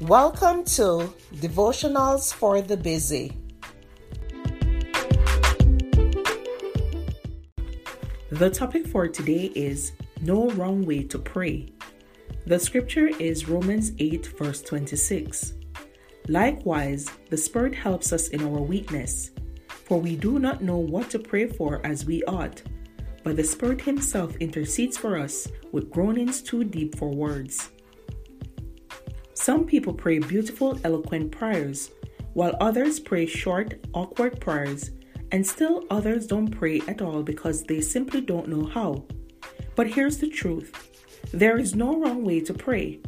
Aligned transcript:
Welcome 0.00 0.64
to 0.76 1.12
Devotionals 1.34 2.32
for 2.32 2.62
the 2.62 2.74
Busy. 2.74 3.36
The 8.30 8.48
topic 8.48 8.86
for 8.86 9.08
today 9.08 9.52
is 9.54 9.92
No 10.22 10.48
Wrong 10.52 10.86
Way 10.86 11.02
to 11.02 11.18
Pray. 11.18 11.74
The 12.46 12.58
scripture 12.58 13.08
is 13.08 13.46
Romans 13.46 13.92
8, 13.98 14.38
verse 14.38 14.62
26. 14.62 15.52
Likewise, 16.28 17.10
the 17.28 17.36
Spirit 17.36 17.74
helps 17.74 18.10
us 18.10 18.28
in 18.28 18.42
our 18.42 18.62
weakness, 18.62 19.32
for 19.68 20.00
we 20.00 20.16
do 20.16 20.38
not 20.38 20.62
know 20.62 20.78
what 20.78 21.10
to 21.10 21.18
pray 21.18 21.46
for 21.46 21.84
as 21.84 22.06
we 22.06 22.24
ought, 22.24 22.62
but 23.22 23.36
the 23.36 23.44
Spirit 23.44 23.82
Himself 23.82 24.34
intercedes 24.36 24.96
for 24.96 25.18
us 25.18 25.46
with 25.72 25.90
groanings 25.90 26.40
too 26.40 26.64
deep 26.64 26.96
for 26.96 27.10
words. 27.10 27.68
Some 29.40 29.64
people 29.64 29.94
pray 29.94 30.18
beautiful, 30.18 30.78
eloquent 30.84 31.32
prayers, 31.32 31.92
while 32.34 32.54
others 32.60 33.00
pray 33.00 33.24
short, 33.24 33.86
awkward 33.94 34.38
prayers, 34.38 34.90
and 35.32 35.46
still 35.46 35.86
others 35.88 36.26
don't 36.26 36.50
pray 36.50 36.82
at 36.86 37.00
all 37.00 37.22
because 37.22 37.62
they 37.62 37.80
simply 37.80 38.20
don't 38.20 38.48
know 38.48 38.66
how. 38.66 39.06
But 39.76 39.86
here's 39.86 40.18
the 40.18 40.28
truth 40.28 40.70
there 41.32 41.56
is 41.56 41.74
no 41.74 41.98
wrong 41.98 42.22
way 42.22 42.40
to 42.40 42.52
pray. 42.52 43.00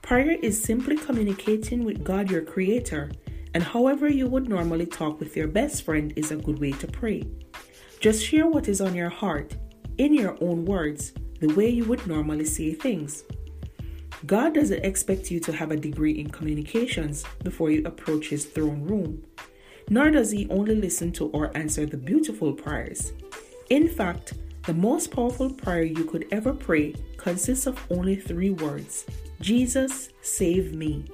Prayer 0.00 0.38
is 0.40 0.62
simply 0.62 0.96
communicating 0.96 1.84
with 1.84 2.02
God, 2.02 2.30
your 2.30 2.42
Creator, 2.42 3.12
and 3.52 3.62
however 3.62 4.08
you 4.08 4.26
would 4.26 4.48
normally 4.48 4.86
talk 4.86 5.20
with 5.20 5.36
your 5.36 5.48
best 5.48 5.82
friend 5.82 6.14
is 6.16 6.30
a 6.30 6.36
good 6.36 6.58
way 6.60 6.72
to 6.72 6.86
pray. 6.86 7.24
Just 8.00 8.24
share 8.24 8.46
what 8.46 8.68
is 8.68 8.80
on 8.80 8.94
your 8.94 9.10
heart, 9.10 9.54
in 9.98 10.14
your 10.14 10.38
own 10.40 10.64
words, 10.64 11.12
the 11.40 11.52
way 11.52 11.68
you 11.68 11.84
would 11.84 12.06
normally 12.06 12.46
say 12.46 12.72
things. 12.72 13.24
God 14.26 14.54
doesn't 14.54 14.84
expect 14.84 15.30
you 15.30 15.38
to 15.40 15.52
have 15.52 15.70
a 15.70 15.76
degree 15.76 16.18
in 16.18 16.30
communications 16.30 17.24
before 17.44 17.70
you 17.70 17.82
approach 17.84 18.28
His 18.28 18.46
throne 18.46 18.82
room, 18.82 19.24
nor 19.88 20.10
does 20.10 20.30
He 20.30 20.48
only 20.50 20.74
listen 20.74 21.12
to 21.12 21.26
or 21.28 21.56
answer 21.56 21.86
the 21.86 21.96
beautiful 21.96 22.52
prayers. 22.52 23.12
In 23.70 23.88
fact, 23.88 24.34
the 24.64 24.74
most 24.74 25.12
powerful 25.12 25.50
prayer 25.50 25.84
you 25.84 26.04
could 26.04 26.26
ever 26.32 26.52
pray 26.52 26.94
consists 27.16 27.66
of 27.66 27.80
only 27.90 28.16
three 28.16 28.50
words 28.50 29.06
Jesus, 29.40 30.10
save 30.20 30.74
me. 30.74 31.04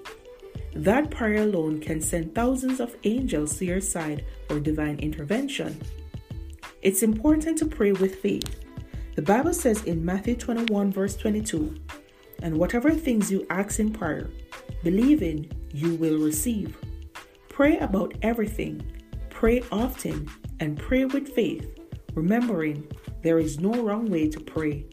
That 0.75 1.11
prayer 1.11 1.43
alone 1.43 1.81
can 1.81 2.01
send 2.01 2.35
thousands 2.35 2.81
of 2.81 2.97
angels 3.05 3.59
to 3.59 3.67
your 3.67 3.81
side 3.81 4.25
for 4.49 4.59
divine 4.59 4.99
intervention. 4.99 5.81
It's 6.83 7.03
important 7.03 7.59
to 7.59 7.67
pray 7.67 7.93
with 7.93 8.17
faith. 8.17 8.65
The 9.15 9.23
Bible 9.23 9.55
says 9.55 9.85
in 9.85 10.05
Matthew 10.05 10.37
21, 10.37 10.91
verse 10.91 11.17
22, 11.17 11.77
and 12.45 12.59
whatever 12.59 12.91
things 12.93 13.33
you 13.33 13.45
ask 13.49 13.81
in 13.81 13.91
prayer, 13.91 14.29
believe 14.85 15.23
in, 15.23 15.51
you 15.73 15.95
will 15.95 16.19
receive. 16.19 16.77
Pray 17.49 17.79
about 17.79 18.13
everything, 18.21 18.85
pray 19.31 19.63
often, 19.73 20.31
and 20.61 20.79
pray 20.79 21.07
with 21.07 21.35
faith, 21.35 21.67
remembering 22.13 22.87
there 23.23 23.39
is 23.39 23.59
no 23.59 23.73
wrong 23.83 24.11
way 24.11 24.29
to 24.29 24.39
pray. 24.39 24.85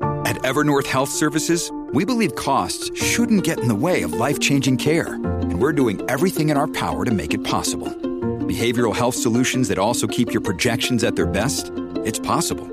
At 0.00 0.36
Evernorth 0.36 0.86
Health 0.86 1.10
Services, 1.10 1.70
we 1.92 2.06
believe 2.06 2.34
costs 2.34 2.90
shouldn't 2.98 3.44
get 3.44 3.60
in 3.60 3.68
the 3.68 3.74
way 3.74 4.00
of 4.02 4.14
life 4.14 4.40
changing 4.40 4.78
care, 4.78 5.12
and 5.12 5.60
we're 5.60 5.74
doing 5.74 6.00
everything 6.10 6.48
in 6.48 6.56
our 6.56 6.68
power 6.68 7.04
to 7.04 7.10
make 7.10 7.34
it 7.34 7.44
possible. 7.44 7.88
Behavioral 8.48 8.96
health 8.96 9.14
solutions 9.14 9.68
that 9.68 9.78
also 9.78 10.06
keep 10.06 10.32
your 10.32 10.40
projections 10.40 11.04
at 11.04 11.16
their 11.16 11.26
best? 11.26 11.70
It's 12.06 12.18
possible. 12.18 12.66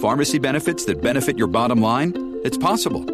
Pharmacy 0.00 0.40
benefits 0.40 0.84
that 0.86 1.00
benefit 1.00 1.38
your 1.38 1.46
bottom 1.46 1.80
line? 1.80 2.40
It's 2.44 2.58
possible 2.58 3.13